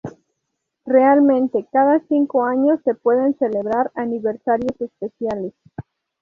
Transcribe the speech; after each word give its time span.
Realmente, 0.83 1.67
cada 1.71 1.99
cinco 2.07 2.43
años 2.43 2.79
se 2.83 2.95
pueden 2.95 3.37
celebrar 3.37 3.91
aniversarios 3.93 4.81
especiales. 4.81 5.53